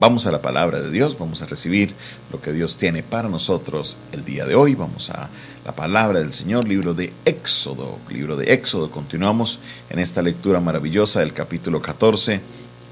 [0.00, 1.92] Vamos a la palabra de Dios, vamos a recibir
[2.30, 4.76] lo que Dios tiene para nosotros el día de hoy.
[4.76, 5.28] Vamos a
[5.64, 8.92] la palabra del Señor, libro de Éxodo, libro de Éxodo.
[8.92, 9.58] Continuamos
[9.90, 12.40] en esta lectura maravillosa del capítulo 14.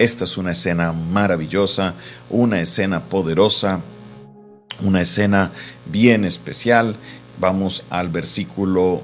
[0.00, 1.95] Esta es una escena maravillosa,
[2.29, 3.82] una escena poderosa,
[4.80, 5.52] una escena
[5.84, 6.96] bien especial.
[7.38, 9.00] Vamos al versículo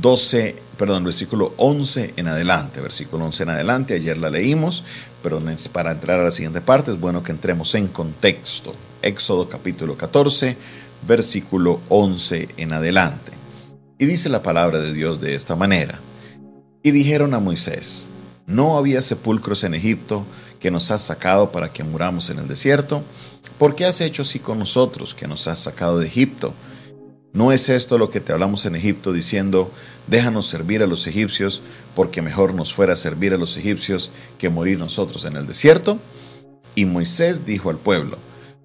[0.00, 4.84] 12, perdón, versículo 11 en adelante, versículo 11 en adelante, ayer la leímos,
[5.22, 5.40] pero
[5.72, 8.74] para entrar a la siguiente parte es bueno que entremos en contexto.
[9.02, 10.56] Éxodo capítulo 14,
[11.06, 13.32] versículo 11 en adelante.
[13.98, 16.00] Y dice la palabra de Dios de esta manera.
[16.82, 18.06] Y dijeron a Moisés,
[18.46, 20.24] ¿no había sepulcros en Egipto
[20.58, 23.02] que nos has sacado para que muramos en el desierto?
[23.58, 26.52] ¿Por qué has hecho así con nosotros que nos has sacado de Egipto?
[27.32, 29.70] ¿No es esto lo que te hablamos en Egipto diciendo,
[30.06, 31.62] déjanos servir a los egipcios,
[31.94, 35.98] porque mejor nos fuera servir a los egipcios que morir nosotros en el desierto?
[36.74, 38.18] Y Moisés dijo al pueblo,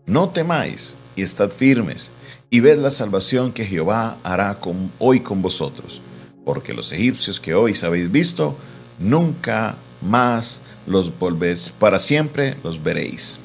[0.05, 2.11] no temáis y estad firmes,
[2.49, 4.57] y ved la salvación que Jehová hará
[4.99, 6.01] hoy con vosotros,
[6.43, 8.57] porque los egipcios que hoy habéis visto,
[8.99, 13.39] nunca más los volvéis, para siempre los veréis.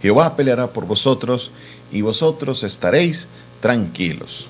[0.00, 1.50] Jehová peleará por vosotros,
[1.90, 3.28] y vosotros estaréis
[3.60, 4.48] tranquilos.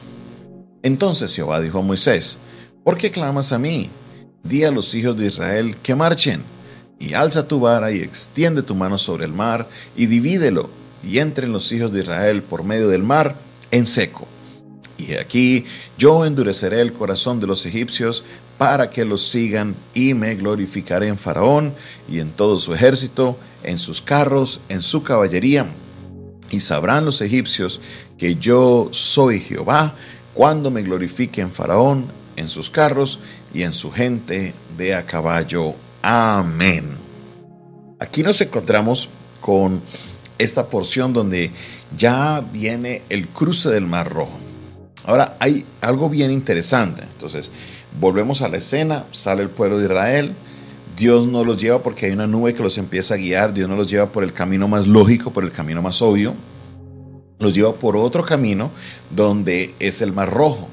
[0.84, 2.38] Entonces Jehová dijo a Moisés,
[2.84, 3.88] ¿por qué clamas a mí?
[4.42, 6.42] Di a los hijos de Israel que marchen,
[7.00, 10.68] y alza tu vara y extiende tu mano sobre el mar, y divídelo,
[11.02, 13.34] y entren los hijos de Israel por medio del mar
[13.70, 14.28] en seco.
[14.98, 15.64] Y aquí
[15.96, 18.22] yo endureceré el corazón de los egipcios
[18.58, 21.72] para que los sigan, y me glorificaré en Faraón
[22.10, 25.66] y en todo su ejército, en sus carros, en su caballería.
[26.50, 27.80] Y sabrán los egipcios
[28.18, 29.94] que yo soy Jehová
[30.34, 33.20] cuando me glorifique en Faraón, en sus carros
[33.54, 35.74] y en su gente de a caballo.
[36.02, 36.84] Amén.
[38.00, 39.08] Aquí nos encontramos
[39.40, 39.80] con
[40.36, 41.52] esta porción donde
[41.96, 44.38] ya viene el cruce del Mar Rojo.
[45.06, 47.02] Ahora hay algo bien interesante.
[47.02, 47.50] Entonces,
[48.00, 50.32] volvemos a la escena, sale el pueblo de Israel,
[50.96, 53.76] Dios no los lleva porque hay una nube que los empieza a guiar, Dios no
[53.76, 56.34] los lleva por el camino más lógico, por el camino más obvio,
[57.38, 58.70] los lleva por otro camino
[59.10, 60.68] donde es el Mar Rojo.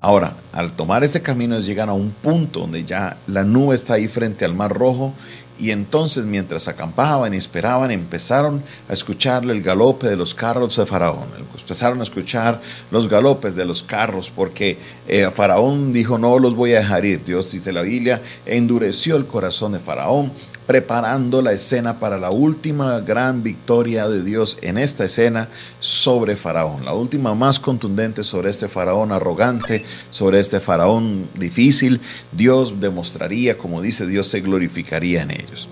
[0.00, 4.08] Ahora, al tomar ese camino llegan a un punto donde ya la nube está ahí
[4.08, 5.12] frente al Mar Rojo
[5.58, 10.86] y entonces mientras acampaban y esperaban empezaron a escucharle el galope de los carros de
[10.86, 11.26] Faraón.
[11.58, 14.78] Empezaron a escuchar los galopes de los carros porque
[15.08, 17.24] eh, Faraón dijo no los voy a dejar ir.
[17.24, 20.30] Dios dice la Biblia endureció el corazón de Faraón
[20.66, 25.48] preparando la escena para la última gran victoria de Dios en esta escena
[25.80, 32.00] sobre Faraón, la última más contundente sobre este Faraón arrogante, sobre este Faraón difícil.
[32.32, 35.68] Dios demostraría, como dice Dios, se glorificaría en ellos.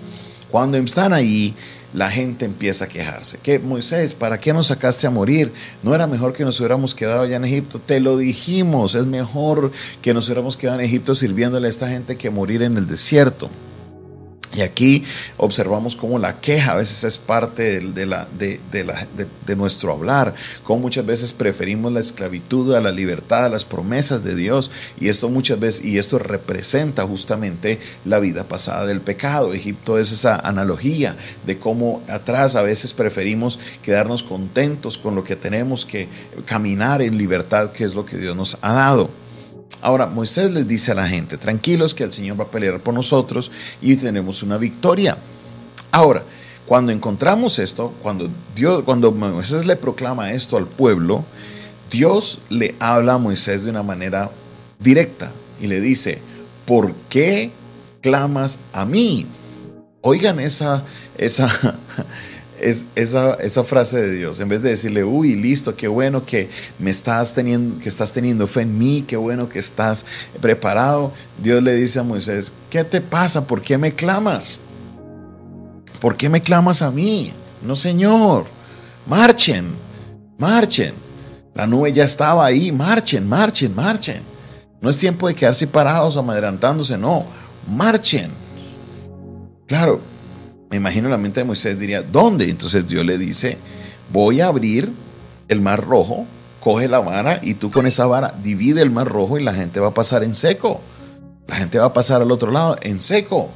[0.49, 1.53] Cuando están ahí,
[1.93, 3.37] la gente empieza a quejarse.
[3.41, 5.51] Que Moisés, ¿para qué nos sacaste a morir?
[5.81, 7.79] ¿No era mejor que nos hubiéramos quedado allá en Egipto?
[7.79, 12.17] Te lo dijimos, es mejor que nos hubiéramos quedado en Egipto sirviéndole a esta gente
[12.17, 13.49] que morir en el desierto.
[14.55, 15.03] Y aquí
[15.37, 19.07] observamos cómo la queja a veces es parte de, la, de, la,
[19.45, 20.33] de, nuestro hablar,
[20.63, 24.71] cómo muchas veces preferimos la esclavitud a la libertad, a las promesas de Dios.
[24.99, 29.53] Y esto muchas veces, y esto representa justamente la vida pasada del pecado.
[29.53, 35.35] Egipto es esa analogía de cómo atrás a veces preferimos quedarnos contentos con lo que
[35.35, 36.07] tenemos que
[36.45, 39.24] caminar en libertad, que es lo que Dios nos ha dado.
[39.81, 42.93] Ahora, Moisés les dice a la gente, tranquilos que el Señor va a pelear por
[42.93, 45.17] nosotros y tenemos una victoria.
[45.91, 46.23] Ahora,
[46.65, 51.23] cuando encontramos esto, cuando, Dios, cuando Moisés le proclama esto al pueblo,
[51.91, 54.31] Dios le habla a Moisés de una manera
[54.79, 55.31] directa
[55.61, 56.19] y le dice,
[56.65, 57.51] ¿por qué
[58.01, 59.27] clamas a mí?
[60.01, 60.83] Oigan esa,
[61.17, 61.77] esa,
[62.65, 64.39] es esa, esa, frase de Dios.
[64.39, 66.49] En vez de decirle, uy, listo, qué bueno que
[66.79, 70.03] me estás teniendo, que estás teniendo fe en mí, qué bueno que estás
[70.41, 71.11] preparado.
[71.41, 73.45] Dios le dice a Moisés, ¿qué te pasa?
[73.45, 74.57] ¿Por qué me clamas?
[75.99, 77.31] ¿Por qué me clamas a mí?
[77.61, 78.45] No, Señor.
[79.05, 79.67] Marchen,
[80.39, 80.95] marchen.
[81.53, 84.21] La nube ya estaba ahí, marchen, marchen, marchen.
[84.81, 87.25] No es tiempo de quedarse parados, adelantándose, no,
[87.69, 88.31] marchen.
[89.67, 90.01] Claro,
[90.69, 92.49] me imagino la mente de Moisés diría, ¿dónde?
[92.49, 93.57] Entonces Dios le dice,
[94.11, 94.91] voy a abrir
[95.47, 96.25] el mar rojo,
[96.59, 99.79] coge la vara y tú con esa vara divide el mar rojo y la gente
[99.79, 100.81] va a pasar en seco.
[101.47, 103.49] La gente va a pasar al otro lado en seco.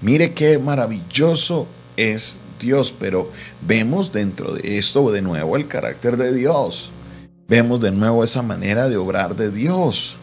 [0.00, 6.34] Mire qué maravilloso es Dios, pero vemos dentro de esto de nuevo el carácter de
[6.34, 6.90] Dios.
[7.48, 10.16] Vemos de nuevo esa manera de obrar de Dios.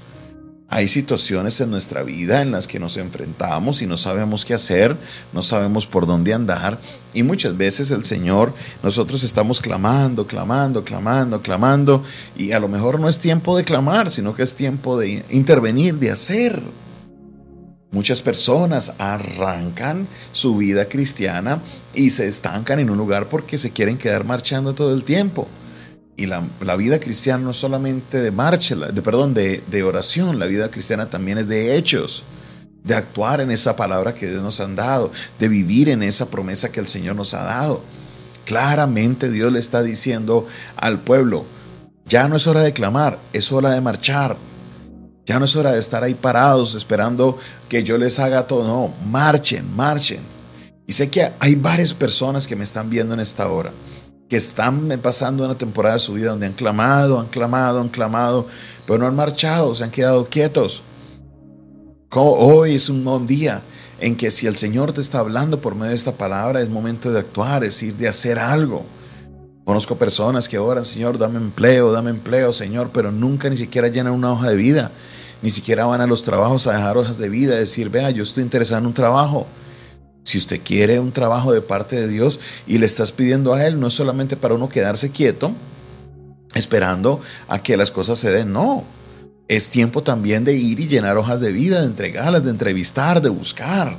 [0.71, 4.95] Hay situaciones en nuestra vida en las que nos enfrentamos y no sabemos qué hacer,
[5.33, 6.77] no sabemos por dónde andar
[7.12, 12.04] y muchas veces el Señor, nosotros estamos clamando, clamando, clamando, clamando
[12.38, 15.95] y a lo mejor no es tiempo de clamar, sino que es tiempo de intervenir,
[15.95, 16.62] de hacer.
[17.89, 21.60] Muchas personas arrancan su vida cristiana
[21.95, 25.48] y se estancan en un lugar porque se quieren quedar marchando todo el tiempo.
[26.19, 30.48] Y la, vida cristiana no es solamente de marcha, de, perdón, de, de oración, la
[30.48, 32.25] vida cristiana también es de hechos,
[32.83, 36.74] de actuar en esa palabra que Dios nos ha dado, de vivir en esa promesa
[36.74, 37.81] que el Señor nos ha dado.
[38.44, 40.45] Claramente Dios le está diciendo
[40.75, 41.45] al pueblo,
[42.06, 44.36] ya no es hora de clamar, es hora de marchar.
[45.25, 47.38] Ya no es hora de estar ahí parados esperando
[47.69, 48.68] que yo les haga todo.
[48.68, 50.19] No, marchen, marchen.
[50.86, 53.71] Y sé que hay varias personas que me están viendo en esta hora
[54.29, 58.47] que están pasando una temporada de su vida donde han clamado, han clamado, han clamado,
[58.85, 60.83] pero no han marchado, se han quedado quietos.
[62.11, 63.61] Hoy es un día
[63.99, 67.11] en que si el Señor te está hablando por medio de esta palabra, es momento
[67.11, 68.85] de actuar, es ir de hacer algo.
[69.65, 74.13] Conozco personas que oran, Señor, dame empleo, dame empleo, Señor, pero nunca ni siquiera llenan
[74.13, 74.91] una hoja de vida,
[75.41, 78.43] ni siquiera van a los trabajos a dejar hojas de vida, decir, vea, yo estoy
[78.43, 79.47] interesado en un trabajo.
[80.29, 83.79] Si usted quiere un trabajo de parte de Dios y le estás pidiendo a Él,
[83.79, 85.53] no es solamente para uno quedarse quieto,
[86.53, 88.83] esperando a que las cosas se den, no.
[89.47, 93.29] Es tiempo también de ir y llenar hojas de vida, de entregarlas, de entrevistar, de
[93.29, 93.97] buscar.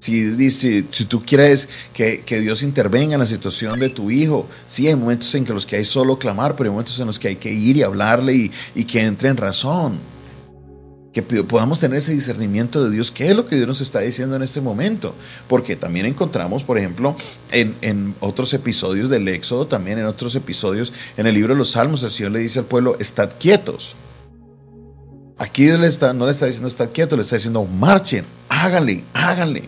[0.00, 4.86] Si, si, si tú quieres que, Dios intervenga en la situación de tu hijo, sí,
[4.86, 7.28] hay momentos en que los que hay solo clamar, pero hay momentos en los que
[7.28, 10.12] hay que ir y hablarle y, y que entre en razón
[11.12, 14.34] que podamos tener ese discernimiento de Dios, qué es lo que Dios nos está diciendo
[14.34, 15.14] en este momento.
[15.46, 17.14] Porque también encontramos, por ejemplo,
[17.50, 22.02] en, otros episodios del Éxodo, también en otros episodios, en el libro de los Salmos,
[22.02, 23.94] el Señor le dice al pueblo, estad quietos.
[25.36, 29.64] Aquí le está, no le está diciendo estad quietos, le está diciendo marchen, háganle, háganle.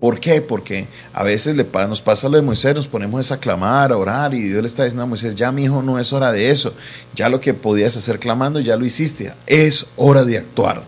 [0.00, 0.40] ¿Por qué?
[0.40, 4.32] Porque a veces le, nos pasa lo de Moisés, nos ponemos a clamar, a orar
[4.32, 6.72] y Dios le está diciendo a Moisés, ya mi hijo no es hora de eso,
[7.14, 10.84] ya lo que podías hacer clamando ya lo hiciste, es hora de actuar,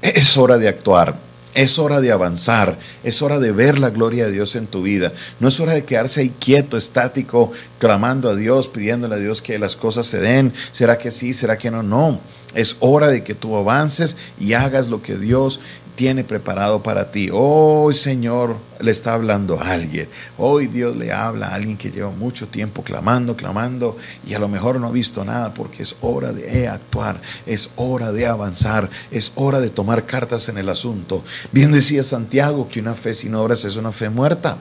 [0.00, 1.28] es hora de actuar.
[1.54, 5.12] Es hora de avanzar, es hora de ver la gloria de Dios en tu vida.
[5.40, 7.50] No es hora de quedarse ahí quieto, estático,
[7.80, 10.52] clamando a Dios, pidiéndole a Dios que las cosas se den.
[10.70, 11.32] ¿Será que sí?
[11.32, 11.82] ¿Será que no?
[11.82, 12.20] No.
[12.54, 15.58] Es hora de que tú avances y hagas lo que Dios
[15.98, 17.28] tiene preparado para ti.
[17.32, 20.08] Hoy, Señor, le está hablando a alguien.
[20.36, 24.46] Hoy Dios le habla a alguien que lleva mucho tiempo clamando, clamando y a lo
[24.46, 29.32] mejor no ha visto nada porque es hora de actuar, es hora de avanzar, es
[29.34, 31.24] hora de tomar cartas en el asunto.
[31.50, 34.56] Bien decía Santiago que una fe sin obras es una fe muerta.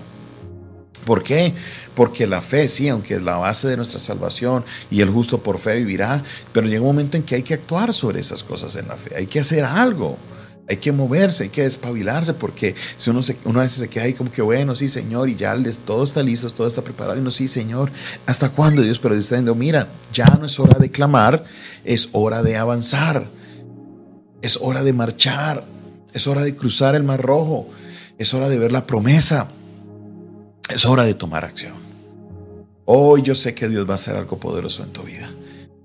[1.05, 1.53] ¿Por qué?
[1.93, 5.59] Porque la fe, sí, aunque es la base de nuestra salvación y el justo por
[5.59, 8.87] fe vivirá, pero llega un momento en que hay que actuar sobre esas cosas en
[8.87, 10.17] la fe, hay que hacer algo.
[10.69, 14.03] Hay que moverse, hay que despabilarse, porque si uno, se, uno a veces se queda
[14.03, 17.17] ahí como que, bueno, sí, Señor, y ya les, todo está listo, todo está preparado,
[17.17, 17.89] y no, sí, Señor,
[18.25, 18.99] ¿hasta cuándo Dios?
[18.99, 21.45] Pero Dios está diciendo, mira, ya no es hora de clamar,
[21.85, 23.29] es hora de avanzar,
[24.41, 25.63] es hora de marchar,
[26.13, 27.69] es hora de cruzar el mar rojo,
[28.17, 29.47] es hora de ver la promesa,
[30.69, 31.75] es hora de tomar acción.
[32.85, 35.29] Hoy yo sé que Dios va a hacer algo poderoso en tu vida.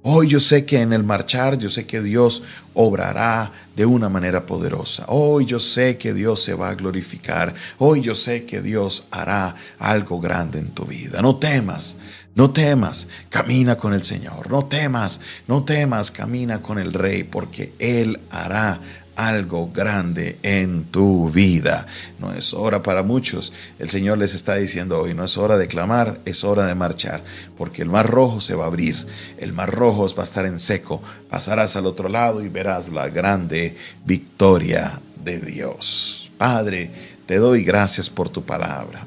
[0.05, 2.43] Hoy yo sé que en el marchar, yo sé que Dios
[2.75, 5.05] obrará de una manera poderosa.
[5.07, 7.55] Hoy yo sé que Dios se va a glorificar.
[7.79, 11.23] Hoy yo sé que Dios hará algo grande en tu vida.
[11.23, 11.95] No temas,
[12.34, 14.51] no temas, camina con el Señor.
[14.51, 18.81] No temas, no temas, camina con el Rey, porque Él hará
[19.17, 21.86] algo grande en tu vida.
[22.19, 23.53] No es hora para muchos.
[23.79, 27.22] El Señor les está diciendo hoy, no es hora de clamar, es hora de marchar,
[27.58, 28.96] porque el mar rojo se va a abrir,
[29.39, 33.08] el mar rojo va a estar en seco, pasarás al otro lado y verás la
[33.08, 36.31] grande victoria de Dios.
[36.39, 36.91] Padre,
[37.27, 39.06] te doy gracias por tu palabra.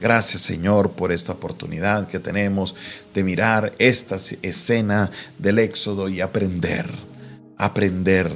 [0.00, 2.74] Gracias Señor por esta oportunidad que tenemos
[3.14, 6.86] de mirar esta escena del Éxodo y aprender,
[7.56, 8.30] aprender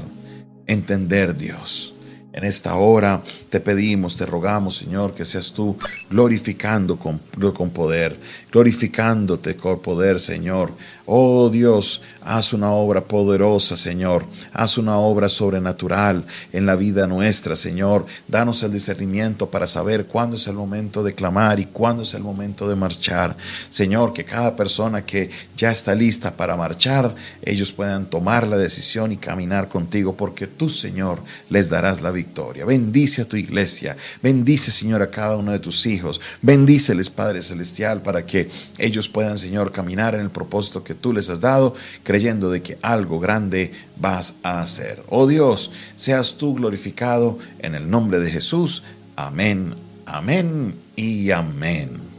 [0.71, 1.93] entender, Dios.
[2.33, 5.77] En esta hora te pedimos, te rogamos, Señor, que seas tú
[6.09, 7.19] glorificando con,
[7.53, 8.17] con, poder,
[8.53, 10.73] glorificándote con poder, Señor.
[11.07, 14.25] Oh Dios, haz una obra poderosa, Señor.
[14.53, 18.07] Haz una obra sobrenatural en la vida nuestra, Señor.
[18.29, 22.23] Danos el discernimiento para saber cuándo es el momento de clamar y cuándo es el
[22.23, 23.37] momento de marchar.
[23.71, 29.11] Señor, que cada persona que ya está lista para marchar, ellos puedan tomar la decisión
[29.11, 31.19] y caminar contigo, porque tú, Señor,
[31.49, 32.65] les darás la vida victoria.
[32.65, 33.97] Bendice a tu iglesia.
[34.23, 36.21] Bendice, Señor, a cada uno de tus hijos.
[36.43, 38.49] Bendíceles, Padre Celestial, para que
[38.79, 42.79] ellos puedan, Señor, caminar en el propósito que tú les has dado, creyendo de que
[42.83, 45.03] algo grande vas a hacer.
[45.09, 48.83] Oh Dios, seas tú glorificado en el nombre de Jesús.
[49.17, 49.75] Amén,
[50.07, 52.10] amén y amén.